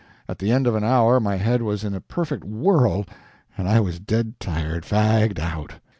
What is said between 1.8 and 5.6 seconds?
in a perfect whirl and I was dead tired, fagged